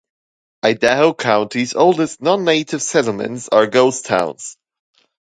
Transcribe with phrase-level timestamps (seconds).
[0.63, 4.57] Idaho County's oldest non-native settlements are ghost towns.